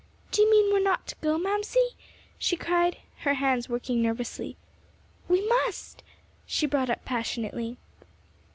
"Do 0.31 0.41
you 0.41 0.49
mean 0.49 0.73
we 0.73 0.79
are 0.79 0.83
not 0.83 1.05
to 1.09 1.15
go, 1.21 1.37
Mamsie?" 1.37 1.91
she 2.39 2.57
cried, 2.57 2.97
her 3.19 3.35
hands 3.35 3.69
working 3.69 4.01
nervously; 4.01 4.57
"we 5.27 5.47
must!" 5.47 6.01
she 6.43 6.65
brought 6.65 6.89
up 6.89 7.05
passionately. 7.05 7.77